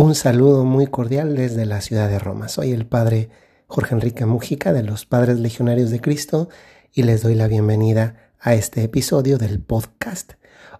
Un 0.00 0.14
saludo 0.14 0.64
muy 0.64 0.86
cordial 0.86 1.36
desde 1.36 1.66
la 1.66 1.82
ciudad 1.82 2.08
de 2.08 2.18
Roma. 2.18 2.48
Soy 2.48 2.72
el 2.72 2.86
padre 2.86 3.28
Jorge 3.66 3.94
Enrique 3.94 4.24
Mujica 4.24 4.72
de 4.72 4.82
los 4.82 5.04
Padres 5.04 5.38
Legionarios 5.38 5.90
de 5.90 6.00
Cristo 6.00 6.48
y 6.90 7.02
les 7.02 7.22
doy 7.22 7.34
la 7.34 7.48
bienvenida 7.48 8.32
a 8.40 8.54
este 8.54 8.82
episodio 8.82 9.36
del 9.36 9.60
podcast. 9.60 10.32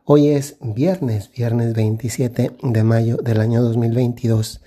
Hoy 0.04 0.29
es 0.29 0.56
viernes, 0.62 1.30
viernes 1.33 1.75
27 1.75 2.53
de 2.62 2.83
mayo 2.83 3.19
del 3.19 3.43
año 3.43 3.61
2022 3.61 4.62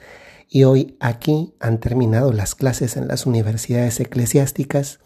y 0.47 0.65
hoy 0.65 0.97
aquí 0.99 1.55
han 1.59 1.79
terminado 1.79 2.31
las 2.31 2.53
clases 2.53 2.95
en 2.95 3.07
las 3.07 3.25
universidades 3.25 3.99
eclesiásticas, 3.99 4.99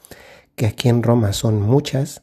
que 0.57 0.65
aquí 0.65 0.89
en 0.89 1.03
Roma 1.03 1.31
son 1.31 1.61
muchas. 1.61 2.21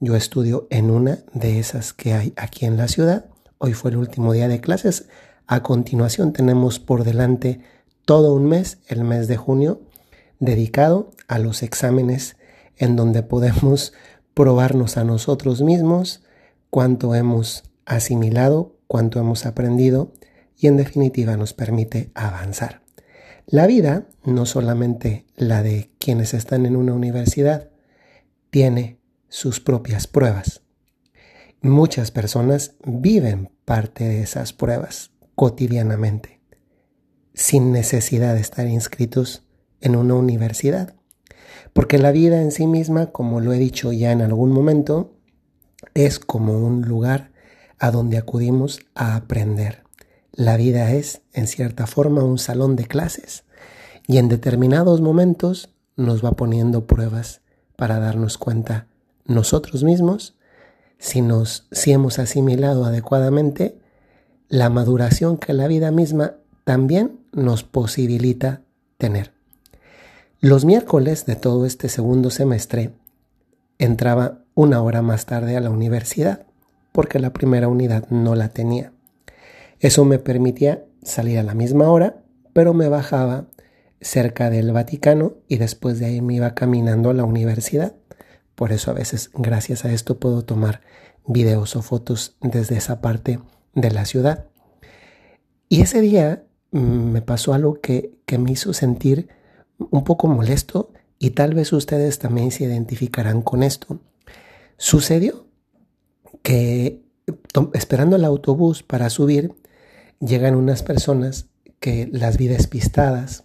Yo 0.00 0.16
estudio 0.16 0.66
en 0.68 0.90
una 0.90 1.20
de 1.32 1.60
esas 1.60 1.94
que 1.94 2.12
hay 2.12 2.34
aquí 2.36 2.66
en 2.66 2.76
la 2.76 2.88
ciudad. 2.88 3.24
Hoy 3.56 3.72
fue 3.72 3.90
el 3.90 3.96
último 3.96 4.34
día 4.34 4.48
de 4.48 4.60
clases 4.60 5.08
a 5.48 5.62
continuación 5.62 6.34
tenemos 6.34 6.78
por 6.78 7.04
delante 7.04 7.60
todo 8.04 8.34
un 8.34 8.44
mes, 8.44 8.78
el 8.86 9.02
mes 9.02 9.28
de 9.28 9.38
junio, 9.38 9.80
dedicado 10.38 11.10
a 11.26 11.38
los 11.38 11.62
exámenes 11.62 12.36
en 12.76 12.96
donde 12.96 13.22
podemos 13.22 13.94
probarnos 14.34 14.98
a 14.98 15.04
nosotros 15.04 15.62
mismos 15.62 16.22
cuánto 16.70 17.14
hemos 17.14 17.64
asimilado, 17.86 18.76
cuánto 18.86 19.18
hemos 19.18 19.46
aprendido 19.46 20.12
y 20.56 20.66
en 20.66 20.76
definitiva 20.76 21.36
nos 21.38 21.54
permite 21.54 22.12
avanzar. 22.14 22.82
La 23.46 23.66
vida, 23.66 24.06
no 24.24 24.44
solamente 24.44 25.24
la 25.34 25.62
de 25.62 25.90
quienes 25.98 26.34
están 26.34 26.66
en 26.66 26.76
una 26.76 26.92
universidad, 26.92 27.70
tiene 28.50 29.00
sus 29.28 29.60
propias 29.60 30.06
pruebas. 30.06 30.60
Muchas 31.62 32.10
personas 32.10 32.74
viven 32.84 33.50
parte 33.64 34.04
de 34.04 34.20
esas 34.20 34.52
pruebas 34.52 35.12
cotidianamente, 35.38 36.40
sin 37.32 37.70
necesidad 37.70 38.34
de 38.34 38.40
estar 38.40 38.66
inscritos 38.66 39.44
en 39.80 39.94
una 39.94 40.14
universidad. 40.14 40.96
Porque 41.72 41.96
la 41.96 42.10
vida 42.10 42.42
en 42.42 42.50
sí 42.50 42.66
misma, 42.66 43.12
como 43.12 43.38
lo 43.38 43.52
he 43.52 43.58
dicho 43.58 43.92
ya 43.92 44.10
en 44.10 44.20
algún 44.20 44.50
momento, 44.50 45.14
es 45.94 46.18
como 46.18 46.58
un 46.58 46.82
lugar 46.82 47.30
a 47.78 47.92
donde 47.92 48.18
acudimos 48.18 48.80
a 48.96 49.14
aprender. 49.14 49.84
La 50.32 50.56
vida 50.56 50.90
es, 50.90 51.22
en 51.32 51.46
cierta 51.46 51.86
forma, 51.86 52.24
un 52.24 52.38
salón 52.38 52.74
de 52.74 52.86
clases 52.86 53.44
y 54.08 54.18
en 54.18 54.28
determinados 54.28 55.00
momentos 55.00 55.72
nos 55.94 56.24
va 56.24 56.32
poniendo 56.32 56.88
pruebas 56.88 57.42
para 57.76 58.00
darnos 58.00 58.38
cuenta 58.38 58.88
nosotros 59.24 59.84
mismos 59.84 60.36
si, 60.98 61.20
nos, 61.20 61.68
si 61.70 61.92
hemos 61.92 62.18
asimilado 62.18 62.84
adecuadamente 62.84 63.78
la 64.48 64.70
maduración 64.70 65.36
que 65.36 65.52
la 65.52 65.68
vida 65.68 65.90
misma 65.90 66.34
también 66.64 67.20
nos 67.32 67.64
posibilita 67.64 68.62
tener. 68.96 69.32
Los 70.40 70.64
miércoles 70.64 71.26
de 71.26 71.36
todo 71.36 71.66
este 71.66 71.88
segundo 71.88 72.30
semestre 72.30 72.92
entraba 73.78 74.44
una 74.54 74.82
hora 74.82 75.02
más 75.02 75.26
tarde 75.26 75.56
a 75.56 75.60
la 75.60 75.70
universidad 75.70 76.46
porque 76.92 77.18
la 77.18 77.32
primera 77.32 77.68
unidad 77.68 78.08
no 78.10 78.34
la 78.34 78.48
tenía. 78.48 78.92
Eso 79.80 80.04
me 80.04 80.18
permitía 80.18 80.84
salir 81.02 81.38
a 81.38 81.42
la 81.42 81.54
misma 81.54 81.88
hora, 81.90 82.22
pero 82.52 82.74
me 82.74 82.88
bajaba 82.88 83.46
cerca 84.00 84.50
del 84.50 84.72
Vaticano 84.72 85.34
y 85.46 85.58
después 85.58 85.98
de 85.98 86.06
ahí 86.06 86.20
me 86.20 86.34
iba 86.34 86.54
caminando 86.54 87.10
a 87.10 87.14
la 87.14 87.24
universidad. 87.24 87.94
Por 88.54 88.72
eso 88.72 88.90
a 88.90 88.94
veces 88.94 89.30
gracias 89.34 89.84
a 89.84 89.92
esto 89.92 90.18
puedo 90.18 90.42
tomar 90.44 90.80
videos 91.26 91.76
o 91.76 91.82
fotos 91.82 92.36
desde 92.40 92.76
esa 92.76 93.00
parte 93.00 93.38
de 93.74 93.90
la 93.90 94.04
ciudad. 94.04 94.46
Y 95.68 95.82
ese 95.82 96.00
día 96.00 96.44
mm, 96.70 96.78
me 96.78 97.22
pasó 97.22 97.52
algo 97.52 97.80
que, 97.80 98.18
que 98.26 98.38
me 98.38 98.52
hizo 98.52 98.72
sentir 98.72 99.28
un 99.78 100.04
poco 100.04 100.26
molesto 100.28 100.92
y 101.18 101.30
tal 101.30 101.54
vez 101.54 101.72
ustedes 101.72 102.18
también 102.18 102.50
se 102.50 102.64
identificarán 102.64 103.42
con 103.42 103.62
esto. 103.62 104.00
Sucedió 104.76 105.46
que 106.42 107.02
esperando 107.74 108.16
el 108.16 108.24
autobús 108.24 108.82
para 108.82 109.10
subir, 109.10 109.54
llegan 110.20 110.54
unas 110.54 110.82
personas 110.82 111.48
que 111.80 112.08
las 112.10 112.38
vi 112.38 112.48
despistadas 112.48 113.44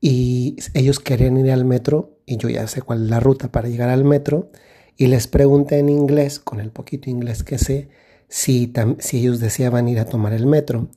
y 0.00 0.56
ellos 0.74 1.00
querían 1.00 1.36
ir 1.36 1.50
al 1.50 1.64
metro 1.64 2.18
y 2.26 2.36
yo 2.36 2.48
ya 2.48 2.66
sé 2.66 2.82
cuál 2.82 3.04
es 3.04 3.10
la 3.10 3.20
ruta 3.20 3.50
para 3.50 3.68
llegar 3.68 3.88
al 3.88 4.04
metro 4.04 4.50
y 4.96 5.06
les 5.06 5.26
pregunté 5.26 5.78
en 5.78 5.88
inglés, 5.88 6.38
con 6.38 6.60
el 6.60 6.70
poquito 6.70 7.10
inglés 7.10 7.42
que 7.42 7.58
sé, 7.58 7.88
si, 8.30 8.72
si 9.00 9.18
ellos 9.18 9.40
deseaban 9.40 9.88
ir 9.88 9.98
a 9.98 10.06
tomar 10.06 10.32
el 10.32 10.46
metro. 10.46 10.88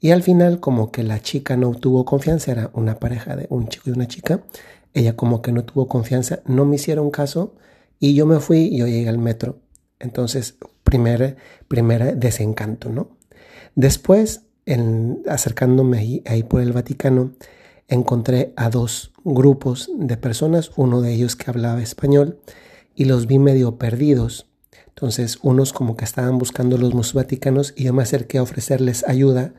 Y 0.00 0.12
al 0.12 0.22
final 0.22 0.60
como 0.60 0.90
que 0.92 1.02
la 1.02 1.20
chica 1.20 1.56
no 1.56 1.72
tuvo 1.72 2.04
confianza, 2.04 2.52
era 2.52 2.70
una 2.72 2.98
pareja 2.98 3.36
de 3.36 3.46
un 3.50 3.68
chico 3.68 3.90
y 3.90 3.92
una 3.92 4.06
chica, 4.06 4.42
ella 4.94 5.16
como 5.16 5.42
que 5.42 5.52
no 5.52 5.64
tuvo 5.64 5.88
confianza, 5.88 6.40
no 6.46 6.64
me 6.64 6.76
hicieron 6.76 7.10
caso 7.10 7.56
y 7.98 8.14
yo 8.14 8.24
me 8.24 8.38
fui 8.38 8.60
y 8.60 8.78
yo 8.78 8.86
llegué 8.86 9.08
al 9.08 9.18
metro. 9.18 9.58
Entonces, 9.98 10.56
primer, 10.84 11.36
primer 11.66 12.16
desencanto, 12.16 12.88
¿no? 12.90 13.10
Después, 13.74 14.42
en, 14.64 15.22
acercándome 15.28 15.98
ahí, 15.98 16.22
ahí 16.26 16.44
por 16.44 16.60
el 16.60 16.72
Vaticano, 16.72 17.32
encontré 17.88 18.52
a 18.56 18.70
dos 18.70 19.12
grupos 19.24 19.90
de 19.96 20.16
personas, 20.16 20.70
uno 20.76 21.00
de 21.00 21.12
ellos 21.12 21.34
que 21.34 21.50
hablaba 21.50 21.82
español, 21.82 22.38
y 22.94 23.06
los 23.06 23.26
vi 23.26 23.40
medio 23.40 23.78
perdidos 23.78 24.46
entonces, 24.98 25.38
unos 25.42 25.72
como 25.72 25.96
que 25.96 26.04
estaban 26.04 26.38
buscando 26.38 26.76
los 26.76 26.92
musos 26.92 27.14
vaticanos 27.14 27.72
y 27.76 27.84
yo 27.84 27.92
me 27.92 28.02
acerqué 28.02 28.38
a 28.38 28.42
ofrecerles 28.42 29.06
ayuda 29.06 29.54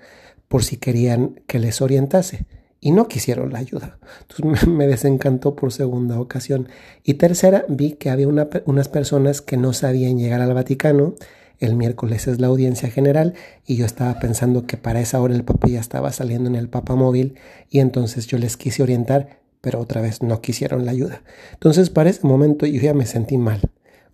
por 0.50 0.66
si 0.66 0.76
querían 0.76 1.40
que 1.48 1.60
les 1.60 1.82
orientase. 1.82 2.46
Y 2.82 2.92
no 2.92 3.08
quisieron 3.08 3.54
la 3.54 3.60
ayuda. 3.60 4.00
Entonces 4.28 4.68
me 4.68 4.86
desencantó 4.86 5.56
por 5.56 5.72
segunda 5.72 6.20
ocasión. 6.20 6.68
Y 7.06 7.14
tercera, 7.14 7.64
vi 7.70 7.94
que 7.94 8.10
había 8.10 8.28
unas 8.28 8.90
personas 8.90 9.40
que 9.40 9.56
no 9.56 9.72
sabían 9.72 10.18
llegar 10.18 10.42
al 10.42 10.54
Vaticano. 10.54 11.16
El 11.58 11.76
miércoles 11.76 12.28
es 12.28 12.42
la 12.42 12.48
audiencia 12.48 12.90
general 12.90 13.34
y 13.66 13.78
yo 13.78 13.86
estaba 13.86 14.20
pensando 14.20 14.68
que 14.68 14.76
para 14.76 15.00
esa 15.00 15.22
hora 15.22 15.36
el 15.36 15.46
Papa 15.46 15.70
ya 15.70 15.80
estaba 15.80 16.12
saliendo 16.12 16.50
en 16.50 16.58
el 16.58 16.68
Papa 16.68 16.96
móvil 16.96 17.36
y 17.70 17.80
entonces 17.80 18.28
yo 18.28 18.38
les 18.40 18.58
quise 18.58 18.84
orientar, 18.84 19.40
pero 19.62 19.80
otra 19.80 20.02
vez 20.02 20.22
no 20.22 20.42
quisieron 20.42 20.86
la 20.86 20.92
ayuda. 20.92 21.22
Entonces 21.54 21.90
para 21.90 22.10
ese 22.10 22.28
momento 22.28 22.66
yo 22.66 22.82
ya 22.82 22.94
me 22.94 23.06
sentí 23.06 23.38
mal. 23.38 23.62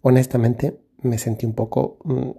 Honestamente, 0.01 0.84
me 1.05 1.17
sentí 1.17 1.45
un 1.45 1.53
poco, 1.53 1.97
mm, 2.03 2.31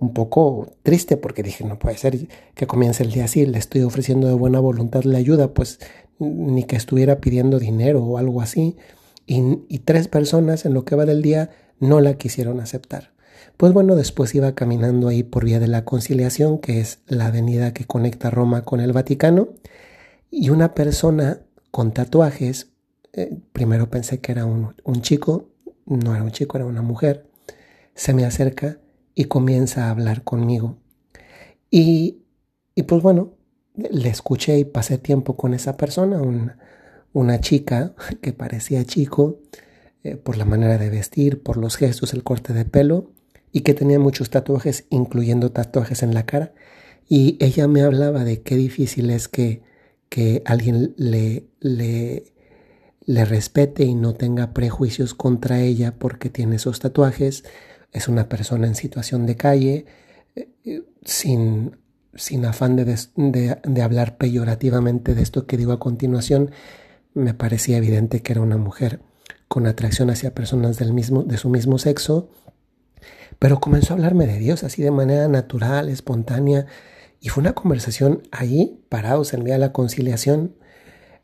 un 0.00 0.14
poco 0.14 0.72
triste 0.82 1.16
porque 1.16 1.42
dije, 1.42 1.64
no 1.64 1.78
puede 1.78 1.96
ser 1.98 2.28
que 2.54 2.66
comience 2.66 3.02
el 3.02 3.12
día 3.12 3.24
así, 3.24 3.44
le 3.46 3.58
estoy 3.58 3.82
ofreciendo 3.82 4.28
de 4.28 4.34
buena 4.34 4.60
voluntad 4.60 5.02
la 5.04 5.18
ayuda, 5.18 5.52
pues 5.54 5.80
ni 6.18 6.64
que 6.64 6.76
estuviera 6.76 7.20
pidiendo 7.20 7.58
dinero 7.58 8.04
o 8.04 8.18
algo 8.18 8.40
así. 8.40 8.76
Y, 9.26 9.42
y 9.68 9.80
tres 9.80 10.08
personas 10.08 10.64
en 10.64 10.74
lo 10.74 10.84
que 10.84 10.96
va 10.96 11.04
del 11.04 11.22
día 11.22 11.50
no 11.80 12.00
la 12.00 12.14
quisieron 12.14 12.60
aceptar. 12.60 13.12
Pues 13.56 13.72
bueno, 13.72 13.96
después 13.96 14.34
iba 14.34 14.54
caminando 14.54 15.08
ahí 15.08 15.24
por 15.24 15.44
vía 15.44 15.58
de 15.58 15.66
la 15.66 15.84
conciliación, 15.84 16.58
que 16.58 16.80
es 16.80 17.00
la 17.08 17.26
avenida 17.26 17.72
que 17.72 17.84
conecta 17.84 18.30
Roma 18.30 18.62
con 18.62 18.80
el 18.80 18.92
Vaticano, 18.92 19.48
y 20.30 20.50
una 20.50 20.74
persona 20.74 21.40
con 21.70 21.92
tatuajes, 21.92 22.70
eh, 23.12 23.36
primero 23.52 23.90
pensé 23.90 24.20
que 24.20 24.32
era 24.32 24.44
un, 24.46 24.74
un, 24.84 25.02
chico, 25.02 25.48
no 25.86 26.14
era 26.14 26.22
un 26.22 26.30
chico, 26.30 26.56
era 26.56 26.66
una 26.66 26.82
mujer, 26.82 27.27
se 27.98 28.14
me 28.14 28.24
acerca 28.24 28.78
y 29.16 29.24
comienza 29.24 29.86
a 29.86 29.90
hablar 29.90 30.22
conmigo. 30.22 30.78
Y, 31.68 32.22
y 32.76 32.84
pues 32.84 33.02
bueno, 33.02 33.34
le 33.74 34.08
escuché 34.08 34.56
y 34.56 34.64
pasé 34.64 34.98
tiempo 34.98 35.36
con 35.36 35.52
esa 35.52 35.76
persona, 35.76 36.22
una, 36.22 36.58
una 37.12 37.40
chica 37.40 37.96
que 38.22 38.32
parecía 38.32 38.84
chico 38.84 39.40
eh, 40.04 40.14
por 40.14 40.36
la 40.36 40.44
manera 40.44 40.78
de 40.78 40.90
vestir, 40.90 41.42
por 41.42 41.56
los 41.56 41.76
gestos, 41.76 42.14
el 42.14 42.22
corte 42.22 42.52
de 42.52 42.64
pelo 42.64 43.10
y 43.50 43.62
que 43.62 43.74
tenía 43.74 43.98
muchos 43.98 44.30
tatuajes, 44.30 44.86
incluyendo 44.90 45.50
tatuajes 45.50 46.04
en 46.04 46.14
la 46.14 46.24
cara. 46.24 46.54
Y 47.08 47.36
ella 47.40 47.66
me 47.66 47.82
hablaba 47.82 48.22
de 48.22 48.42
qué 48.42 48.54
difícil 48.54 49.10
es 49.10 49.26
que, 49.26 49.62
que 50.08 50.42
alguien 50.44 50.94
le, 50.96 51.48
le, 51.58 52.32
le 53.06 53.24
respete 53.24 53.82
y 53.82 53.96
no 53.96 54.14
tenga 54.14 54.54
prejuicios 54.54 55.14
contra 55.14 55.62
ella 55.62 55.96
porque 55.98 56.30
tiene 56.30 56.56
esos 56.56 56.78
tatuajes, 56.78 57.42
es 57.92 58.08
una 58.08 58.28
persona 58.28 58.66
en 58.66 58.74
situación 58.74 59.26
de 59.26 59.36
calle, 59.36 59.86
eh, 60.36 60.82
sin, 61.04 61.76
sin 62.14 62.44
afán 62.44 62.76
de, 62.76 62.98
de, 63.16 63.82
hablar 63.82 64.16
peyorativamente 64.16 65.14
de 65.14 65.22
esto 65.22 65.46
que 65.46 65.56
digo 65.56 65.72
a 65.72 65.78
continuación, 65.78 66.50
me 67.14 67.34
parecía 67.34 67.78
evidente 67.78 68.22
que 68.22 68.32
era 68.32 68.42
una 68.42 68.58
mujer 68.58 69.00
con 69.48 69.66
atracción 69.66 70.10
hacia 70.10 70.34
personas 70.34 70.78
del 70.78 70.92
mismo, 70.92 71.22
de 71.22 71.38
su 71.38 71.48
mismo 71.48 71.78
sexo, 71.78 72.30
pero 73.38 73.60
comenzó 73.60 73.94
a 73.94 73.96
hablarme 73.96 74.26
de 74.26 74.38
Dios 74.38 74.64
así 74.64 74.82
de 74.82 74.90
manera 74.90 75.28
natural, 75.28 75.88
espontánea, 75.88 76.66
y 77.20 77.30
fue 77.30 77.40
una 77.40 77.54
conversación 77.54 78.22
ahí, 78.30 78.80
parados 78.88 79.32
en 79.32 79.44
día 79.44 79.54
de 79.54 79.60
la 79.60 79.72
conciliación, 79.72 80.54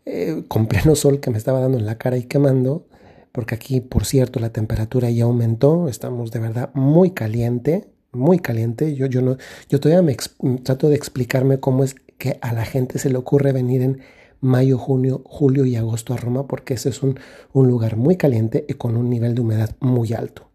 eh, 0.07 0.45
con 0.49 0.67
pleno 0.67 0.97
sol 0.97 1.21
que 1.21 1.31
me 1.31 1.39
estaba 1.39 1.61
dando 1.61 1.79
en 1.79 1.87
la 1.87 1.99
cara 1.99 2.17
y 2.17 2.25
quemando, 2.25 2.87
porque 3.35 3.57
aquí, 3.57 3.81
por 3.81 4.05
cierto, 4.05 4.39
la 4.39 4.51
temperatura 4.51 5.11
ya 5.11 5.25
aumentó, 5.25 5.89
estamos 5.89 6.31
de 6.31 6.39
verdad 6.39 6.71
muy 6.73 7.11
caliente, 7.11 7.89
muy 8.13 8.39
caliente. 8.39 8.95
Yo, 8.95 9.07
yo, 9.07 9.23
no, 9.23 9.39
yo 9.69 9.81
todavía 9.81 10.03
me 10.03 10.17
trato 10.63 10.89
de 10.89 10.95
explicarme 10.95 11.59
cómo 11.59 11.83
es 11.83 11.97
que 12.17 12.39
a 12.43 12.53
la 12.53 12.65
gente 12.65 13.01
se 13.01 13.11
le 13.11 13.17
ocurre 13.17 13.51
venir 13.51 13.83
en 13.83 14.03
mayo, 14.41 14.79
junio, 14.79 15.21
julio 15.27 15.65
y 15.65 15.75
agosto 15.75 16.15
a 16.15 16.17
Roma 16.17 16.47
porque 16.47 16.75
ese 16.75 16.91
es 16.91 17.03
un, 17.03 17.19
lugar 17.55 17.97
muy 17.97 18.17
caliente 18.17 18.67
y 18.69 18.75
con 18.75 18.97
un 18.97 19.11
nivel 19.11 19.35
de 19.35 19.41
humedad 19.41 19.75
muy 19.81 20.13
alto. 20.13 20.53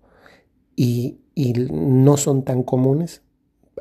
Y, 0.78 1.18
no 1.36 2.16
son 2.16 2.44
tan 2.44 2.64
comunes 2.64 3.24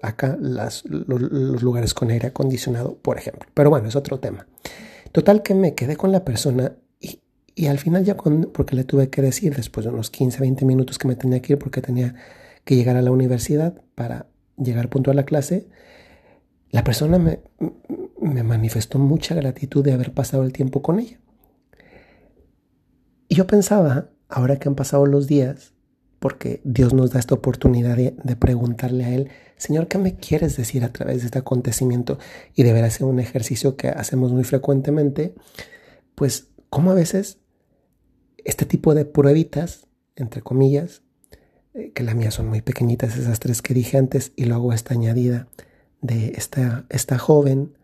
acá 0.03 0.37
los, 0.41 0.85
lugares 0.87 1.95
con 1.95 2.11
aire 2.11 2.29
acondicionado, 2.29 2.97
por 2.97 3.17
ejemplo. 3.17 3.49
Pero 3.55 3.71
bueno, 3.71 3.87
es 3.87 3.95
otro 3.95 4.19
tema. 4.19 4.49
Total 5.13 5.45
que 5.45 5.55
me 5.55 5.77
quedé 5.77 5.97
con 5.97 6.11
la 6.11 6.25
persona 6.25 6.73
y, 7.59 7.67
al 7.67 7.79
final 7.79 8.05
ya 8.05 8.17
porque 8.17 8.77
le 8.77 8.85
tuve 8.85 9.11
que 9.11 9.23
decir 9.23 9.55
después 9.55 9.85
de 9.85 9.93
unos 9.93 10.11
15, 10.11 10.41
20 10.41 10.65
minutos 10.65 10.99
que 10.99 11.09
me 11.09 11.17
tenía 11.17 11.41
que 11.41 11.55
ir 11.55 11.59
porque 11.59 11.83
tenía 11.83 12.15
que 12.65 12.77
llegar 12.77 12.97
a 12.97 13.03
la 13.03 13.11
universidad 13.11 13.83
para 13.95 14.27
llegar 14.57 14.89
puntual 14.89 15.19
a 15.19 15.23
la 15.23 15.27
clase, 15.27 15.69
la 16.71 16.85
persona 16.85 17.19
me, 17.19 17.41
me 18.21 18.43
manifestó 18.43 18.99
mucha 18.99 19.35
gratitud 19.35 19.85
de 19.85 19.93
haber 19.93 20.13
pasado 20.13 20.43
el 20.43 20.53
tiempo 20.53 20.83
con 20.83 21.01
ella. 21.01 21.19
Y 23.29 23.35
yo 23.35 23.47
pensaba, 23.47 24.11
ahora 24.29 24.59
que 24.59 24.69
han 24.69 24.75
pasado 24.75 25.07
los 25.07 25.27
días, 25.27 25.73
porque 26.19 26.61
Dios 26.65 26.95
nos 26.95 27.11
da 27.11 27.21
esta 27.21 27.35
oportunidad 27.35 27.97
de, 27.97 28.37
preguntarle 28.37 29.05
a 29.05 29.15
Él, 29.15 29.29
Señor, 29.57 29.89
¿qué 29.89 29.99
me 29.99 30.17
quieres 30.17 30.57
decir 30.57 30.85
a 30.85 30.93
través 30.93 31.21
de 31.21 31.27
este 31.27 31.39
acontecimiento? 31.39 32.19
Y 32.55 32.63
deberá 32.63 32.87
hacer 32.87 33.07
un 33.07 33.21
ejercicio 33.21 33.77
que 33.77 33.89
hacemos 33.89 34.33
muy 34.33 34.45
frecuentemente, 34.45 35.35
pues 36.15 36.49
como 36.71 36.91
a 36.91 36.95
veces 36.95 37.39
este 38.45 38.65
tipo 38.65 38.95
de 38.95 39.05
pruebitas, 39.05 39.87
entre 40.17 40.43
comillas, 40.43 41.03
eh, 41.75 41.93
que 41.93 42.03
las 42.03 42.15
mías 42.15 42.35
son 42.35 42.49
muy 42.49 42.63
pequeñitas, 42.63 43.17
esas 43.17 43.41
tres 43.41 43.63
que 43.63 43.75
dije 43.75 43.99
antes, 43.99 44.33
y 44.37 44.45
luego 44.45 44.73
esta 44.73 44.95
añadida 44.95 45.49
de 46.01 46.33
esta, 46.37 46.87
esta 46.89 47.19
joven, 47.19 47.77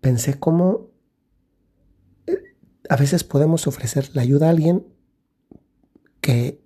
pensé 0.00 0.38
cómo 0.38 0.90
eh, 2.26 2.38
a 2.88 2.96
veces 2.96 3.24
podemos 3.24 3.66
ofrecer 3.66 4.10
la 4.14 4.22
ayuda 4.22 4.46
a 4.46 4.50
alguien 4.50 4.86
que 6.20 6.60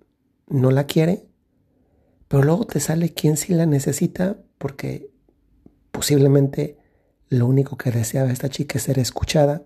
no 0.47 0.71
la 0.71 0.85
quiere, 0.85 1.27
pero 2.27 2.43
luego 2.43 2.65
te 2.65 2.79
sale 2.79 3.13
quien 3.13 3.37
sí 3.37 3.53
la 3.53 3.65
necesita 3.65 4.37
porque 4.57 5.11
posiblemente 5.91 6.77
lo 7.29 7.47
único 7.47 7.77
que 7.77 7.91
deseaba 7.91 8.31
esta 8.31 8.49
chica 8.49 8.77
es 8.77 8.83
ser 8.83 8.99
escuchada, 8.99 9.63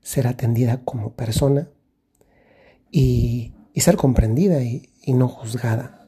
ser 0.00 0.26
atendida 0.26 0.82
como 0.84 1.14
persona 1.14 1.68
y, 2.96 3.52
ser 3.80 3.96
comprendida 3.96 4.62
y 4.62 5.12
no 5.14 5.26
juzgada. 5.28 6.04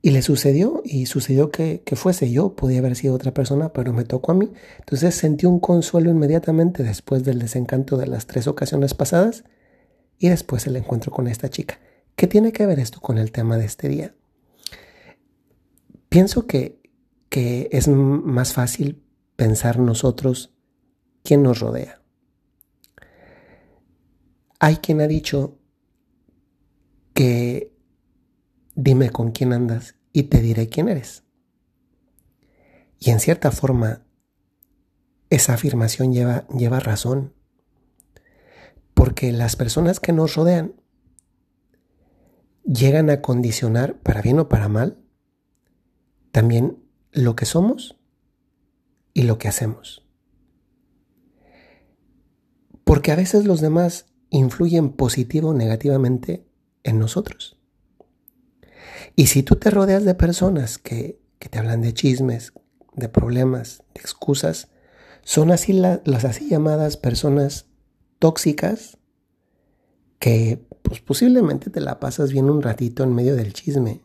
Y 0.00 0.10
le 0.10 0.22
sucedió, 0.22 0.80
y 0.84 1.06
sucedió 1.06 1.50
que, 1.50 1.82
fuese 1.96 2.30
yo, 2.30 2.54
podía 2.54 2.78
haber 2.78 2.94
sido 2.94 3.14
otra 3.14 3.34
persona, 3.34 3.72
pero 3.72 3.92
me 3.92 4.04
tocó 4.04 4.30
a 4.30 4.34
mí. 4.36 4.50
Entonces 4.78 5.16
sentí 5.16 5.44
un 5.44 5.58
consuelo 5.58 6.10
inmediatamente 6.10 6.84
después 6.84 7.24
del 7.24 7.40
desencanto 7.40 7.96
de 7.96 8.06
las 8.06 8.26
tres 8.26 8.46
ocasiones 8.46 8.94
pasadas 8.94 9.44
y 10.18 10.28
después 10.28 10.66
el 10.68 10.76
encuentro 10.76 11.10
con 11.10 11.26
esta 11.26 11.50
chica. 11.50 11.80
¿Qué 12.14 12.28
tiene 12.28 12.52
que 12.52 12.64
ver 12.64 12.78
esto 12.78 13.00
con 13.00 13.18
el 13.18 13.32
tema 13.32 13.58
de 13.58 13.64
este 13.64 13.88
día? 13.88 14.14
Pienso 16.08 16.46
que, 16.46 16.80
que 17.28 17.68
es 17.72 17.88
más 17.88 18.52
fácil 18.52 19.02
pensar 19.34 19.80
nosotros 19.80 20.54
quién 21.24 21.42
nos 21.42 21.58
rodea. 21.58 21.97
Hay 24.58 24.76
quien 24.76 25.00
ha 25.00 25.06
dicho 25.06 25.58
que 27.14 27.76
dime 28.74 29.10
con 29.10 29.32
quién 29.32 29.52
andas 29.52 29.96
y 30.12 30.24
te 30.24 30.40
diré 30.40 30.68
quién 30.68 30.88
eres. 30.88 31.24
Y 32.98 33.10
en 33.10 33.20
cierta 33.20 33.50
forma, 33.50 34.04
esa 35.30 35.54
afirmación 35.54 36.12
lleva, 36.12 36.46
lleva 36.48 36.80
razón, 36.80 37.34
porque 38.94 39.30
las 39.32 39.54
personas 39.54 40.00
que 40.00 40.12
nos 40.12 40.34
rodean 40.34 40.74
llegan 42.64 43.10
a 43.10 43.22
condicionar, 43.22 43.98
para 44.00 44.22
bien 44.22 44.40
o 44.40 44.48
para 44.48 44.68
mal, 44.68 44.98
también 46.32 46.82
lo 47.12 47.36
que 47.36 47.46
somos 47.46 47.98
y 49.14 49.22
lo 49.22 49.38
que 49.38 49.48
hacemos. 49.48 50.06
Porque 52.84 53.12
a 53.12 53.16
veces 53.16 53.44
los 53.44 53.60
demás 53.60 54.06
influyen 54.30 54.90
positivo 54.90 55.50
o 55.50 55.54
negativamente 55.54 56.46
en 56.82 56.98
nosotros. 56.98 57.58
Y 59.16 59.26
si 59.26 59.42
tú 59.42 59.56
te 59.56 59.70
rodeas 59.70 60.04
de 60.04 60.14
personas 60.14 60.78
que, 60.78 61.20
te 61.38 61.58
hablan 61.58 61.82
de 61.82 61.94
chismes, 61.94 62.52
de 62.94 63.08
problemas, 63.08 63.82
de 63.94 64.00
excusas, 64.00 64.68
son 65.22 65.50
así 65.50 65.72
las 65.72 66.24
así 66.24 66.48
llamadas 66.48 66.96
personas 66.96 67.66
tóxicas 68.18 68.98
que 70.18 70.66
pues 70.82 71.00
posiblemente 71.00 71.70
te 71.70 71.80
la 71.80 72.00
pasas 72.00 72.32
bien 72.32 72.50
un 72.50 72.62
ratito 72.62 73.04
en 73.04 73.14
medio 73.14 73.36
del 73.36 73.52
chisme. 73.52 74.02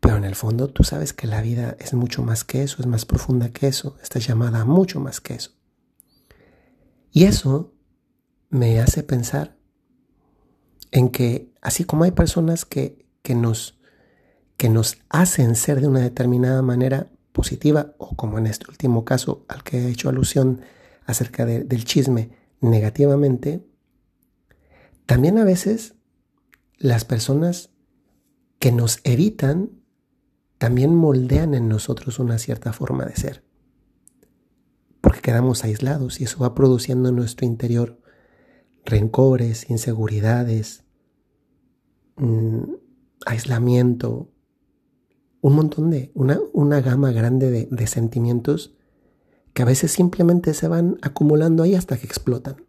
Pero 0.00 0.16
en 0.16 0.24
el 0.24 0.34
fondo 0.34 0.68
tú 0.68 0.84
sabes 0.84 1.12
que 1.12 1.26
la 1.26 1.42
vida 1.42 1.76
es 1.78 1.92
mucho 1.92 2.22
más 2.22 2.44
que 2.44 2.62
eso, 2.62 2.76
es 2.80 2.86
más 2.86 3.04
profunda 3.04 3.50
que 3.50 3.66
eso, 3.66 3.96
está 4.02 4.18
llamada 4.18 4.64
mucho 4.64 4.98
más 5.00 5.20
que 5.20 5.34
eso. 5.34 5.52
Y 7.12 7.24
eso 7.24 7.74
me 8.50 8.80
hace 8.80 9.02
pensar 9.02 9.56
en 10.90 11.08
que 11.08 11.52
así 11.62 11.84
como 11.84 12.04
hay 12.04 12.10
personas 12.10 12.64
que, 12.64 13.06
que 13.22 13.34
nos 13.34 13.80
que 14.56 14.68
nos 14.68 14.98
hacen 15.08 15.56
ser 15.56 15.80
de 15.80 15.86
una 15.86 16.00
determinada 16.00 16.60
manera 16.60 17.10
positiva 17.32 17.94
o 17.96 18.14
como 18.14 18.38
en 18.38 18.46
este 18.46 18.66
último 18.68 19.06
caso 19.06 19.46
al 19.48 19.62
que 19.62 19.78
he 19.78 19.88
hecho 19.88 20.10
alusión 20.10 20.60
acerca 21.06 21.46
del 21.46 21.84
chisme 21.86 22.30
negativamente, 22.60 23.66
también 25.06 25.38
a 25.38 25.44
veces 25.44 25.94
las 26.76 27.06
personas 27.06 27.70
que 28.58 28.70
nos 28.70 29.00
evitan 29.04 29.70
también 30.58 30.94
moldean 30.94 31.54
en 31.54 31.68
nosotros 31.68 32.18
una 32.18 32.36
cierta 32.36 32.74
forma 32.74 33.06
de 33.06 33.16
ser. 33.16 33.44
Porque 35.00 35.22
quedamos 35.22 35.64
aislados 35.64 36.20
y 36.20 36.24
eso 36.24 36.38
va 36.40 36.54
produciendo 36.54 37.08
en 37.08 37.16
nuestro 37.16 37.46
interior 37.46 37.99
rencores, 38.84 39.68
inseguridades, 39.70 40.84
mm, 42.16 42.62
aislamiento, 43.26 44.30
un 45.40 45.54
montón 45.54 45.90
de, 45.90 46.10
una, 46.14 46.38
una 46.52 46.80
gama 46.80 47.12
grande 47.12 47.50
de, 47.50 47.68
de 47.70 47.86
sentimientos 47.86 48.74
que 49.52 49.62
a 49.62 49.66
veces 49.66 49.90
simplemente 49.90 50.54
se 50.54 50.68
van 50.68 50.98
acumulando 51.02 51.62
ahí 51.62 51.74
hasta 51.74 51.96
que 51.96 52.06
explotan. 52.06 52.64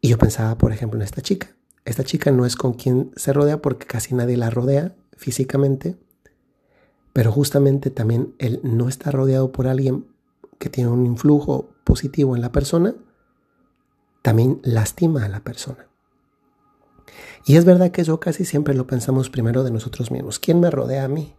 Y 0.00 0.08
yo 0.08 0.18
pensaba, 0.18 0.58
por 0.58 0.72
ejemplo, 0.72 0.98
en 0.98 1.04
esta 1.04 1.22
chica. 1.22 1.56
Esta 1.84 2.04
chica 2.04 2.30
no 2.30 2.46
es 2.46 2.56
con 2.56 2.74
quien 2.74 3.10
se 3.16 3.32
rodea 3.32 3.60
porque 3.60 3.86
casi 3.86 4.14
nadie 4.14 4.36
la 4.36 4.50
rodea 4.50 4.96
físicamente, 5.16 5.96
pero 7.12 7.30
justamente 7.30 7.90
también 7.90 8.34
él 8.38 8.60
no 8.62 8.88
está 8.88 9.10
rodeado 9.10 9.52
por 9.52 9.66
alguien 9.66 10.06
que 10.58 10.70
tiene 10.70 10.90
un 10.90 11.06
influjo 11.06 11.70
positivo 11.84 12.34
en 12.36 12.42
la 12.42 12.52
persona, 12.52 12.94
también 14.24 14.58
lastima 14.62 15.26
a 15.26 15.28
la 15.28 15.40
persona. 15.40 15.86
Y 17.44 17.56
es 17.56 17.66
verdad 17.66 17.90
que 17.90 18.00
eso 18.00 18.18
casi 18.20 18.46
siempre 18.46 18.72
lo 18.72 18.86
pensamos 18.86 19.28
primero 19.28 19.64
de 19.64 19.70
nosotros 19.70 20.10
mismos. 20.10 20.38
¿Quién 20.38 20.60
me 20.60 20.70
rodea 20.70 21.04
a 21.04 21.08
mí? 21.08 21.34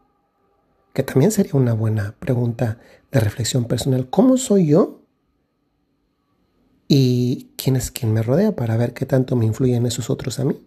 Que 0.93 1.01
también 1.01 1.31
sería 1.31 1.55
una 1.55 1.73
buena 1.73 2.15
pregunta 2.19 2.77
de 3.11 3.19
reflexión 3.19 3.65
personal. 3.65 4.07
¿Cómo 4.11 4.37
soy 4.37 4.67
yo? 4.67 5.01
¿Y 6.87 7.53
quién 7.57 7.75
es 7.75 7.89
quien 7.89 8.13
me 8.13 8.21
rodea 8.21 8.55
para 8.55 8.77
ver 8.77 8.93
qué 8.93 9.07
tanto 9.07 9.35
me 9.35 9.47
influyen 9.47 9.87
esos 9.87 10.11
otros 10.11 10.39
a 10.39 10.45
mí? 10.45 10.63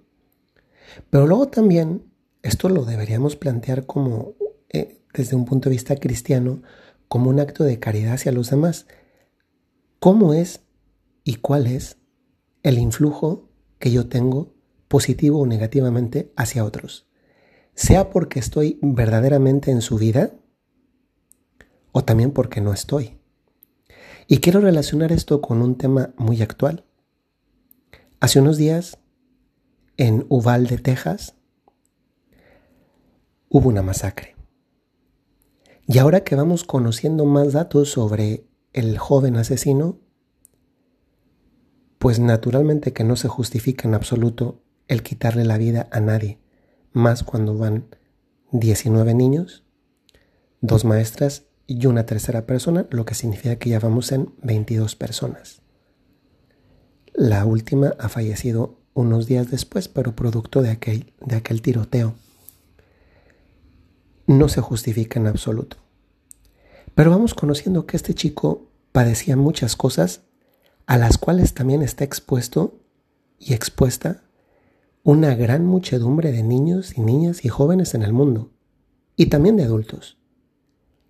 Pero 1.11 1.29
luego 1.29 1.47
también, 1.47 2.03
esto 2.43 2.69
lo 2.69 2.85
deberíamos 2.85 3.37
plantear 3.37 3.87
como, 3.87 4.35
eh, 4.71 5.05
desde 5.15 5.37
un 5.37 5.45
punto 5.45 5.69
de 5.69 5.77
vista 5.77 5.95
cristiano, 5.95 6.63
como 7.07 7.31
un 7.31 7.39
acto 7.39 7.63
de 7.63 7.79
caridad 7.79 8.15
hacia 8.15 8.33
los 8.33 8.51
demás. 8.51 8.89
¿Cómo 10.01 10.35
es 10.35 10.63
y 11.23 11.37
cuál 11.37 11.69
es 11.69 11.98
el 12.69 12.79
influjo 12.79 13.49
que 13.79 13.91
yo 13.91 14.09
tengo 14.09 14.53
positivo 14.89 15.41
o 15.41 15.47
negativamente 15.47 16.33
hacia 16.37 16.65
otros, 16.65 17.07
sea 17.75 18.11
porque 18.11 18.39
estoy 18.39 18.79
verdaderamente 18.83 19.71
en 19.71 19.81
su 19.81 19.97
vida 19.97 20.33
o 21.93 22.05
también 22.05 22.31
porque 22.33 22.61
no 22.61 22.75
estoy. 22.75 23.19
Y 24.27 24.39
quiero 24.39 24.61
relacionar 24.61 25.13
esto 25.13 25.41
con 25.41 25.63
un 25.63 25.79
tema 25.79 26.13
muy 26.19 26.43
actual. 26.43 26.85
Hace 28.21 28.41
unos 28.41 28.59
días, 28.59 28.99
en 29.97 30.27
Uvalde, 30.29 30.77
Texas, 30.77 31.37
hubo 33.49 33.71
una 33.71 33.83
masacre. 33.83 34.37
Y 35.87 35.97
ahora 35.97 36.23
que 36.23 36.37
vamos 36.37 36.65
conociendo 36.65 37.25
más 37.25 37.55
datos 37.55 37.91
sobre 37.91 38.47
el 38.75 38.99
joven 38.99 39.37
asesino, 39.37 40.01
pues 41.99 42.19
naturalmente 42.19 42.93
que 42.93 43.05
no 43.05 43.17
se 43.17 43.29
justifica 43.29 43.89
en 43.89 43.95
absoluto 43.95 44.61
el 44.87 45.03
quitarle 45.03 45.45
la 45.45 45.59
vida 45.59 45.89
a 45.91 46.01
nadie, 46.01 46.39
más 46.93 47.23
cuando 47.23 47.57
van 47.57 47.85
19 48.53 49.15
niños, 49.15 49.65
dos 50.61 50.85
maestras 50.85 51.45
y 51.67 51.85
una 51.87 52.07
tercera 52.07 52.47
persona, 52.47 52.87
lo 52.91 53.05
que 53.05 53.15
significa 53.15 53.57
que 53.57 53.71
ya 53.71 53.79
vamos 53.79 54.13
en 54.13 54.33
22 54.43 54.97
personas. 54.97 55.61
La 57.13 57.45
última 57.45 57.95
ha 57.99 58.09
fallecido 58.09 58.79
unos 58.95 59.27
días 59.27 59.51
después, 59.51 59.89
pero 59.89 60.15
producto 60.15 60.63
de 60.63 60.71
aquel, 60.71 61.13
de 61.21 61.37
aquel 61.37 61.63
tiroteo. 61.63 62.15
No 64.27 64.49
se 64.49 64.61
justifica 64.61 65.19
en 65.19 65.27
absoluto. 65.27 65.77
Pero 66.95 67.11
vamos 67.11 67.35
conociendo 67.35 67.87
que 67.87 67.97
este 67.97 68.15
chico 68.15 68.69
padecía 68.93 69.37
muchas 69.37 69.77
cosas 69.77 70.23
a 70.89 70.97
las 70.97 71.19
cuales 71.19 71.53
también 71.53 71.83
está 71.83 72.03
expuesto 72.03 72.81
y 73.39 73.53
expuesta 73.53 74.25
una 75.03 75.35
gran 75.35 75.67
muchedumbre 75.67 76.33
de 76.33 76.43
niños 76.43 76.97
y 76.97 77.03
niñas 77.03 77.45
y 77.45 77.49
jóvenes 77.49 77.93
en 77.93 78.03
el 78.03 78.15
mundo, 78.15 78.51
y 79.15 79.27
también 79.27 79.57
de 79.57 79.65
adultos 79.65 80.19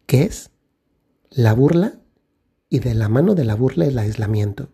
que 0.05 0.23
es 0.25 0.51
la 1.31 1.53
burla 1.53 2.01
y 2.71 2.81
de 2.81 2.95
la 2.95 3.09
mano 3.09 3.35
de 3.35 3.45
la 3.45 3.55
burla 3.55 3.85
el 3.85 3.99
aislamiento. 3.99 4.71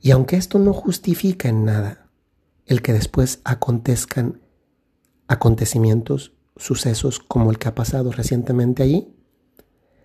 Y 0.00 0.12
aunque 0.12 0.36
esto 0.36 0.60
no 0.60 0.72
justifica 0.72 1.48
en 1.48 1.64
nada 1.64 2.08
el 2.64 2.80
que 2.80 2.92
después 2.92 3.40
acontezcan 3.44 4.40
acontecimientos, 5.26 6.32
sucesos 6.56 7.18
como 7.18 7.50
el 7.50 7.58
que 7.58 7.68
ha 7.68 7.74
pasado 7.74 8.12
recientemente 8.12 8.84
allí, 8.84 9.12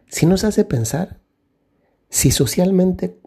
sí 0.07 0.25
nos 0.25 0.43
hace 0.43 0.65
pensar 0.65 1.21
si 2.09 2.31
socialmente 2.31 3.21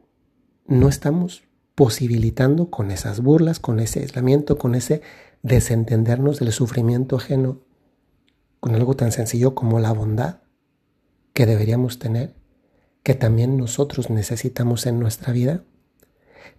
no 0.69 0.89
estamos 0.89 1.45
posibilitando 1.75 2.71
con 2.71 2.91
esas 2.91 3.21
burlas, 3.21 3.61
con 3.61 3.81
ese 3.81 4.01
aislamiento, 4.01 4.59
con 4.59 4.75
ese 4.75 5.03
desentendernos 5.43 6.39
del 6.41 6.53
sufrimiento 6.53 7.17
ajeno, 7.17 7.61
con 8.61 8.75
algo 8.75 8.97
tan 8.97 9.13
sencillo 9.13 9.55
como 9.55 9.79
la 9.79 9.93
bondad 9.93 10.41
que 11.33 11.47
deberíamos 11.47 11.99
tener, 11.99 12.35
que 13.03 13.15
también 13.15 13.57
nosotros 13.57 14.11
necesitamos 14.11 14.87
en 14.87 14.99
nuestra 14.99 15.33
vida, 15.33 15.65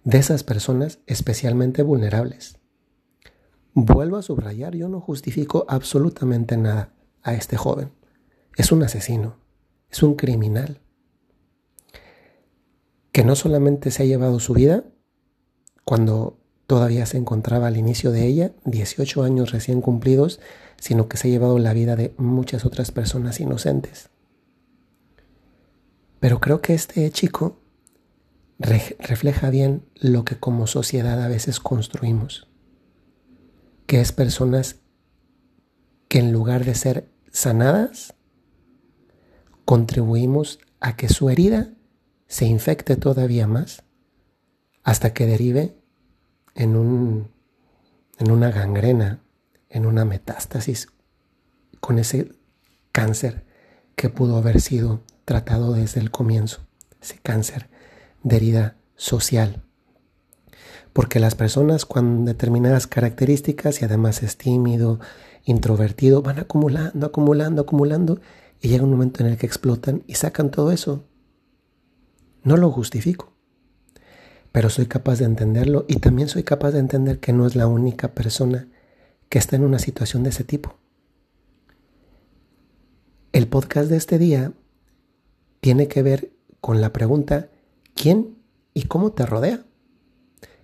de 0.04 0.18
esas 0.18 0.44
personas 0.44 1.00
especialmente 1.06 1.82
vulnerables. 1.82 2.60
Vuelvo 3.74 4.16
a 4.16 4.22
subrayar, 4.22 4.74
yo 4.74 4.88
no 4.88 5.00
justifico 5.00 5.66
absolutamente 5.68 6.56
nada 6.56 6.94
a 7.22 7.34
este 7.34 7.56
joven. 7.56 7.92
Es 8.56 8.72
un 8.72 8.82
asesino, 8.82 9.36
es 9.90 10.02
un 10.02 10.14
criminal, 10.14 10.80
que 13.12 13.24
no 13.24 13.36
solamente 13.36 13.90
se 13.90 14.02
ha 14.02 14.06
llevado 14.06 14.40
su 14.40 14.54
vida 14.54 14.84
cuando 15.84 16.38
todavía 16.66 17.06
se 17.06 17.16
encontraba 17.16 17.66
al 17.66 17.76
inicio 17.76 18.12
de 18.12 18.26
ella, 18.26 18.52
18 18.66 19.22
años 19.22 19.52
recién 19.52 19.80
cumplidos, 19.80 20.38
sino 20.78 21.08
que 21.08 21.16
se 21.16 21.28
ha 21.28 21.30
llevado 21.30 21.58
la 21.58 21.72
vida 21.72 21.96
de 21.96 22.14
muchas 22.18 22.64
otras 22.64 22.90
personas 22.90 23.40
inocentes. 23.40 24.10
Pero 26.20 26.40
creo 26.40 26.60
que 26.60 26.74
este 26.74 27.10
chico 27.10 27.58
refleja 28.58 29.50
bien 29.50 29.84
lo 29.94 30.24
que 30.24 30.36
como 30.36 30.66
sociedad 30.66 31.22
a 31.22 31.28
veces 31.28 31.60
construimos, 31.60 32.48
que 33.86 34.00
es 34.00 34.12
personas 34.12 34.76
que 36.08 36.18
en 36.18 36.32
lugar 36.32 36.64
de 36.64 36.74
ser 36.74 37.08
sanadas, 37.30 38.14
contribuimos 39.64 40.58
a 40.80 40.96
que 40.96 41.08
su 41.08 41.30
herida 41.30 41.72
se 42.28 42.44
infecte 42.46 42.96
todavía 42.96 43.46
más 43.46 43.82
hasta 44.84 45.12
que 45.12 45.26
derive 45.26 45.76
en, 46.54 46.76
un, 46.76 47.30
en 48.18 48.30
una 48.30 48.50
gangrena, 48.50 49.20
en 49.68 49.86
una 49.86 50.04
metástasis, 50.04 50.88
con 51.80 51.98
ese 51.98 52.32
cáncer 52.92 53.44
que 53.96 54.10
pudo 54.10 54.36
haber 54.36 54.60
sido 54.60 55.02
tratado 55.24 55.72
desde 55.72 56.00
el 56.00 56.10
comienzo, 56.10 56.60
ese 57.00 57.18
cáncer 57.18 57.68
de 58.22 58.36
herida 58.36 58.76
social. 58.96 59.62
Porque 60.92 61.20
las 61.20 61.34
personas 61.34 61.84
con 61.86 62.24
determinadas 62.24 62.86
características 62.86 63.80
y 63.82 63.84
además 63.84 64.22
es 64.22 64.36
tímido, 64.36 65.00
introvertido, 65.44 66.22
van 66.22 66.38
acumulando, 66.38 67.06
acumulando, 67.06 67.62
acumulando 67.62 68.20
y 68.60 68.68
llega 68.68 68.84
un 68.84 68.90
momento 68.90 69.22
en 69.22 69.30
el 69.30 69.38
que 69.38 69.46
explotan 69.46 70.02
y 70.06 70.14
sacan 70.14 70.50
todo 70.50 70.72
eso. 70.72 71.04
No 72.42 72.56
lo 72.56 72.70
justifico, 72.70 73.32
pero 74.52 74.70
soy 74.70 74.86
capaz 74.86 75.18
de 75.18 75.24
entenderlo 75.24 75.84
y 75.88 75.96
también 75.96 76.28
soy 76.28 76.42
capaz 76.42 76.72
de 76.72 76.78
entender 76.78 77.20
que 77.20 77.32
no 77.32 77.46
es 77.46 77.56
la 77.56 77.66
única 77.66 78.14
persona 78.14 78.68
que 79.28 79.38
está 79.38 79.56
en 79.56 79.64
una 79.64 79.78
situación 79.78 80.22
de 80.22 80.30
ese 80.30 80.44
tipo. 80.44 80.76
El 83.32 83.46
podcast 83.46 83.90
de 83.90 83.96
este 83.96 84.18
día 84.18 84.52
tiene 85.60 85.88
que 85.88 86.02
ver 86.02 86.32
con 86.60 86.80
la 86.80 86.92
pregunta 86.92 87.50
¿quién 87.94 88.38
y 88.74 88.84
cómo 88.84 89.12
te 89.12 89.26
rodea? 89.26 89.64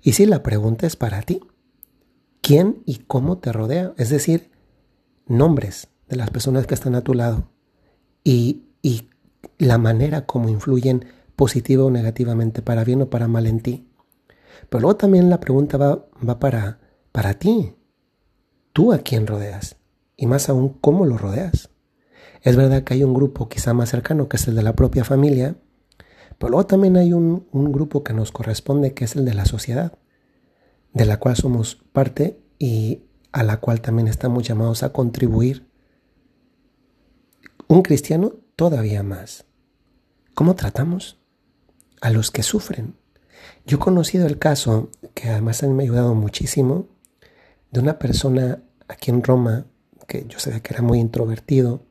Y 0.00 0.12
si 0.12 0.26
la 0.26 0.42
pregunta 0.42 0.86
es 0.86 0.96
para 0.96 1.22
ti, 1.22 1.40
¿quién 2.40 2.82
y 2.84 2.98
cómo 2.98 3.38
te 3.38 3.52
rodea? 3.52 3.94
Es 3.96 4.10
decir, 4.10 4.50
nombres 5.26 5.88
de 6.08 6.16
las 6.16 6.30
personas 6.30 6.66
que 6.66 6.74
están 6.74 6.94
a 6.94 7.02
tu 7.02 7.14
lado 7.14 7.50
y, 8.22 8.64
y 8.82 9.08
la 9.58 9.78
manera 9.78 10.26
como 10.26 10.48
influyen 10.48 11.06
positiva 11.36 11.84
o 11.84 11.90
negativamente, 11.90 12.62
para 12.62 12.84
bien 12.84 13.02
o 13.02 13.10
para 13.10 13.28
mal 13.28 13.46
en 13.46 13.60
ti. 13.60 13.88
Pero 14.68 14.82
luego 14.82 14.96
también 14.96 15.30
la 15.30 15.40
pregunta 15.40 15.76
va, 15.76 16.06
va 16.26 16.38
para, 16.38 16.80
para 17.12 17.34
ti. 17.34 17.74
¿Tú 18.72 18.92
a 18.92 18.98
quién 18.98 19.26
rodeas? 19.26 19.76
Y 20.16 20.26
más 20.26 20.48
aún, 20.48 20.70
¿cómo 20.80 21.06
lo 21.06 21.18
rodeas? 21.18 21.70
Es 22.42 22.56
verdad 22.56 22.84
que 22.84 22.94
hay 22.94 23.04
un 23.04 23.14
grupo 23.14 23.48
quizá 23.48 23.72
más 23.72 23.88
cercano, 23.88 24.28
que 24.28 24.36
es 24.36 24.46
el 24.46 24.54
de 24.54 24.62
la 24.62 24.76
propia 24.76 25.04
familia, 25.04 25.56
pero 26.38 26.50
luego 26.50 26.66
también 26.66 26.96
hay 26.96 27.12
un, 27.12 27.46
grupo 27.52 28.04
que 28.04 28.12
nos 28.12 28.32
corresponde, 28.32 28.94
que 28.94 29.04
es 29.04 29.16
el 29.16 29.24
de 29.24 29.34
la 29.34 29.46
sociedad, 29.46 29.98
de 30.92 31.06
la 31.06 31.18
cual 31.18 31.36
somos 31.36 31.76
parte 31.92 32.40
y 32.58 33.04
a 33.32 33.42
la 33.42 33.60
cual 33.60 33.80
también 33.80 34.08
estamos 34.08 34.46
llamados 34.46 34.82
a 34.82 34.92
contribuir. 34.92 35.66
Un 37.66 37.82
cristiano 37.82 38.34
todavía 38.56 39.02
más. 39.02 39.46
¿Cómo 40.34 40.54
tratamos 40.54 41.23
a 42.04 42.10
los 42.10 42.30
que 42.30 42.42
sufren? 42.42 42.96
Yo 43.64 43.78
he 43.78 43.80
conocido 43.80 44.26
el 44.26 44.38
caso, 44.38 44.90
que 45.14 45.30
además 45.30 45.62
a 45.62 45.66
mí 45.66 45.72
me 45.72 45.82
ha 45.82 45.86
ayudado 45.86 46.14
muchísimo, 46.14 46.86
de 47.70 47.80
una 47.80 47.98
persona 47.98 48.62
aquí 48.88 49.10
en 49.10 49.22
Roma, 49.22 49.64
que 50.06 50.26
yo 50.28 50.38
sabía 50.38 50.60
que 50.60 50.74
era 50.74 50.82
muy 50.82 51.00
introvertido, 51.00 51.86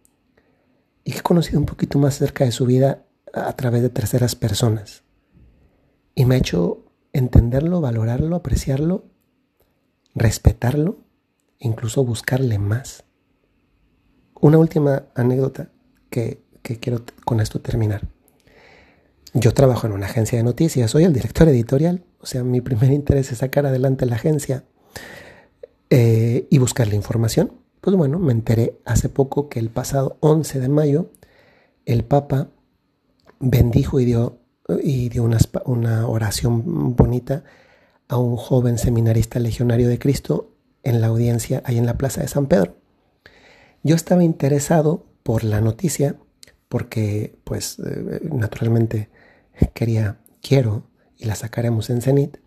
y 1.03 1.13
que 1.13 1.17
he 1.17 1.23
conocido 1.23 1.59
un 1.59 1.65
poquito 1.65 1.97
más 1.97 2.15
cerca 2.15 2.45
de 2.45 2.51
su 2.51 2.67
vida 2.67 3.05
a 3.33 3.53
través 3.53 3.81
de 3.81 3.89
terceras 3.89 4.35
personas. 4.35 5.03
Y 6.13 6.25
me 6.25 6.35
ha 6.35 6.37
hecho 6.37 6.85
entenderlo, 7.11 7.81
valorarlo, 7.81 8.35
apreciarlo, 8.35 9.05
respetarlo, 10.13 10.99
incluso 11.57 12.05
buscarle 12.05 12.59
más. 12.59 13.03
Una 14.39 14.59
última 14.59 15.07
anécdota 15.15 15.71
que, 16.11 16.43
que 16.61 16.79
quiero 16.79 17.01
con 17.25 17.39
esto 17.39 17.61
terminar. 17.61 18.07
Yo 19.35 19.51
trabajo 19.53 19.87
en 19.87 19.93
una 19.93 20.05
agencia 20.05 20.37
de 20.37 20.43
noticias, 20.43 20.91
soy 20.91 21.05
el 21.05 21.13
director 21.13 21.47
editorial, 21.49 22.03
o 22.19 22.27
sea, 22.27 22.43
mi 22.43 22.61
primer 22.61 22.91
interés 22.91 23.31
es 23.31 23.39
sacar 23.39 23.65
adelante 23.65 24.05
la 24.05 24.15
agencia 24.15 24.63
eh, 25.89 26.47
y 26.51 26.59
buscar 26.59 26.87
la 26.87 26.93
información. 26.93 27.51
Pues 27.81 27.95
bueno, 27.95 28.19
me 28.19 28.31
enteré 28.31 28.77
hace 28.85 29.09
poco 29.09 29.49
que 29.49 29.59
el 29.59 29.69
pasado 29.69 30.17
11 30.19 30.59
de 30.59 30.69
mayo 30.69 31.09
el 31.85 32.05
Papa 32.05 32.49
bendijo 33.39 33.99
y 33.99 34.05
dio, 34.05 34.37
y 34.81 35.09
dio 35.09 35.23
una, 35.23 35.39
una 35.65 36.07
oración 36.07 36.95
bonita 36.95 37.43
a 38.07 38.17
un 38.17 38.37
joven 38.37 38.77
seminarista 38.77 39.39
legionario 39.39 39.89
de 39.89 39.97
Cristo 39.97 40.51
en 40.83 41.01
la 41.01 41.07
audiencia 41.07 41.63
ahí 41.65 41.79
en 41.79 41.87
la 41.87 41.97
Plaza 41.97 42.21
de 42.21 42.27
San 42.27 42.45
Pedro. 42.45 42.75
Yo 43.81 43.95
estaba 43.95 44.23
interesado 44.23 45.07
por 45.23 45.43
la 45.43 45.59
noticia 45.59 46.17
porque 46.69 47.35
pues 47.43 47.79
eh, 47.79 48.21
naturalmente 48.31 49.09
quería, 49.73 50.19
quiero 50.41 50.89
y 51.17 51.25
la 51.25 51.35
sacaremos 51.35 51.89
en 51.89 52.01
Cenit, 52.01 52.37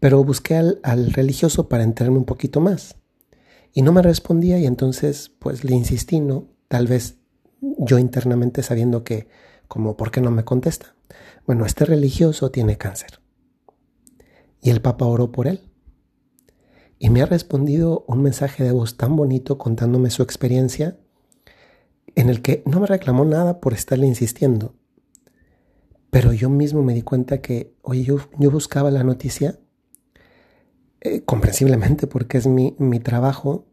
pero 0.00 0.24
busqué 0.24 0.56
al, 0.56 1.12
religioso 1.12 1.68
para 1.68 1.84
enterarme 1.84 2.18
un 2.18 2.24
poquito 2.24 2.60
más. 2.60 2.96
Y 3.72 3.82
no 3.82 3.92
me 3.92 4.02
respondía 4.02 4.58
y 4.58 4.66
entonces 4.66 5.30
pues 5.38 5.64
le 5.64 5.74
insistí, 5.74 6.20
¿no? 6.20 6.48
Tal 6.68 6.86
vez 6.86 7.18
yo 7.60 7.98
internamente 7.98 8.62
sabiendo 8.62 9.04
que, 9.04 9.28
como, 9.68 9.96
¿por 9.96 10.10
qué 10.10 10.20
no 10.20 10.30
me 10.30 10.44
contesta? 10.44 10.94
Bueno, 11.46 11.64
este 11.64 11.84
religioso 11.84 12.50
tiene 12.50 12.76
cáncer. 12.76 13.20
Y 14.60 14.70
el 14.70 14.80
Papa 14.80 15.06
oró 15.06 15.32
por 15.32 15.46
él. 15.46 15.60
Y 16.98 17.10
me 17.10 17.22
ha 17.22 17.26
respondido 17.26 18.04
un 18.06 18.22
mensaje 18.22 18.64
de 18.64 18.72
voz 18.72 18.96
tan 18.96 19.16
bonito 19.16 19.58
contándome 19.58 20.10
su 20.10 20.22
experiencia 20.22 20.98
en 22.14 22.28
el 22.28 22.42
que 22.42 22.62
no 22.66 22.80
me 22.80 22.86
reclamó 22.86 23.24
nada 23.24 23.60
por 23.60 23.72
estarle 23.72 24.06
insistiendo. 24.06 24.74
Pero 26.12 26.34
yo 26.34 26.50
mismo 26.50 26.82
me 26.82 26.92
di 26.92 27.00
cuenta 27.00 27.40
que, 27.40 27.74
oye, 27.80 28.04
yo, 28.04 28.18
buscaba 28.50 28.90
la 28.90 29.02
noticia 29.02 29.58
eh, 31.00 31.22
comprensiblemente 31.22 32.06
porque 32.06 32.36
es 32.36 32.46
mi, 32.46 32.76
mi 32.78 33.00
trabajo, 33.00 33.64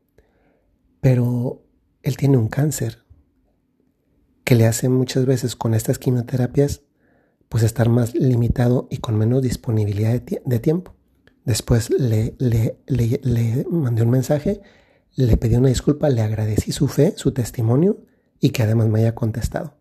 pero 1.01 1.65
él 2.01 2.15
tiene 2.15 2.38
un 2.38 2.48
cáncer 2.48 3.03
que 4.46 4.55
le 4.55 4.67
hace 4.67 4.88
muchas 4.88 5.25
veces 5.25 5.58
con 5.58 5.74
estas 5.74 6.00
quimioterapias 6.00 6.84
pues 7.50 7.65
estar 7.65 7.89
más 7.89 8.15
limitado 8.15 8.88
y 8.89 9.00
con 9.00 9.17
menos 9.17 9.41
disponibilidad 9.41 10.22
de, 10.22 10.41
de 10.46 10.60
tiempo. 10.60 10.96
Después 11.43 11.89
le, 11.89 12.36
le, 12.39 12.79
le, 12.88 13.19
le, 13.22 13.65
mandé 13.69 14.03
un 14.03 14.12
mensaje, 14.12 14.62
le 15.13 15.36
pedí 15.36 15.58
una 15.58 15.67
disculpa, 15.67 16.08
le 16.08 16.22
agradecí 16.22 16.72
su 16.72 16.88
fe, 16.88 17.15
su 17.17 17.34
testimonio 17.34 18.05
y 18.39 18.51
que 18.51 18.63
además 18.63 18.88
me 18.88 19.01
haya 19.01 19.13
contestado. 19.13 19.77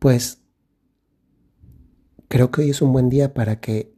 Pues 0.00 0.39
creo 2.30 2.52
que 2.52 2.60
hoy 2.60 2.70
es 2.70 2.80
un 2.80 2.92
buen 2.92 3.10
día 3.10 3.34
para 3.34 3.60
que 3.60 3.92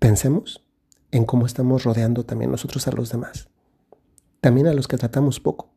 pensemos 0.00 0.66
en 1.12 1.24
cómo 1.24 1.46
estamos 1.46 1.84
rodeando 1.84 2.26
también 2.26 2.50
nosotros 2.50 2.88
a 2.88 2.90
los 2.90 3.10
demás. 3.10 3.48
También 4.40 4.66
a 4.66 4.74
los 4.74 4.88
que 4.88 4.98
tratamos 4.98 5.38
poco. 5.38 5.72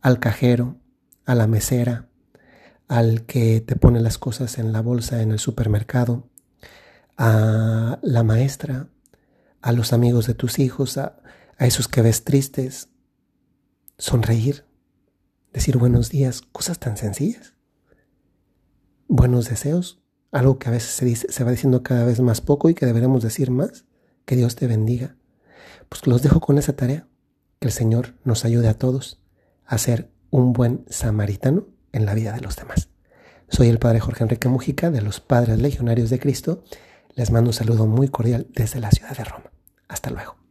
Al 0.00 0.20
cajero, 0.20 0.78
a 1.26 1.34
la 1.34 1.46
mesera, 1.46 2.08
al 2.88 3.26
que 3.26 3.60
te 3.60 3.76
pone 3.76 4.00
las 4.00 4.16
cosas 4.16 4.56
en 4.56 4.72
la 4.72 4.80
bolsa 4.80 5.20
en 5.20 5.32
el 5.32 5.38
supermercado, 5.38 6.30
a 7.18 7.98
la 8.00 8.22
maestra, 8.22 8.88
a 9.60 9.72
los 9.72 9.92
amigos 9.92 10.26
de 10.26 10.32
tus 10.32 10.58
hijos, 10.58 10.96
a, 10.96 11.20
a 11.58 11.66
esos 11.66 11.88
que 11.88 12.00
ves 12.00 12.24
tristes. 12.24 12.88
Sonreír, 13.98 14.64
decir 15.52 15.76
buenos 15.76 16.08
días, 16.08 16.40
cosas 16.40 16.78
tan 16.78 16.96
sencillas. 16.96 17.52
Buenos 19.08 19.50
deseos, 19.50 20.01
algo 20.32 20.58
que 20.58 20.68
a 20.68 20.72
veces 20.72 20.90
se, 20.90 21.04
dice, 21.04 21.30
se 21.30 21.44
va 21.44 21.50
diciendo 21.50 21.82
cada 21.82 22.04
vez 22.04 22.20
más 22.20 22.40
poco 22.40 22.68
y 22.68 22.74
que 22.74 22.86
deberemos 22.86 23.22
decir 23.22 23.50
más. 23.50 23.84
Que 24.24 24.36
Dios 24.36 24.56
te 24.56 24.66
bendiga. 24.66 25.16
Pues 25.88 26.06
los 26.06 26.22
dejo 26.22 26.40
con 26.40 26.58
esa 26.58 26.74
tarea. 26.74 27.06
Que 27.60 27.68
el 27.68 27.72
Señor 27.72 28.14
nos 28.24 28.44
ayude 28.44 28.68
a 28.68 28.74
todos 28.74 29.20
a 29.66 29.78
ser 29.78 30.10
un 30.30 30.52
buen 30.52 30.84
samaritano 30.88 31.66
en 31.92 32.06
la 32.06 32.14
vida 32.14 32.32
de 32.32 32.40
los 32.40 32.56
demás. 32.56 32.88
Soy 33.48 33.68
el 33.68 33.78
Padre 33.78 34.00
Jorge 34.00 34.24
Enrique 34.24 34.48
Mujica 34.48 34.90
de 34.90 35.02
los 35.02 35.20
Padres 35.20 35.60
Legionarios 35.60 36.08
de 36.10 36.18
Cristo. 36.18 36.64
Les 37.14 37.30
mando 37.30 37.50
un 37.50 37.54
saludo 37.54 37.86
muy 37.86 38.08
cordial 38.08 38.46
desde 38.54 38.80
la 38.80 38.90
ciudad 38.90 39.16
de 39.16 39.24
Roma. 39.24 39.52
Hasta 39.88 40.10
luego. 40.10 40.41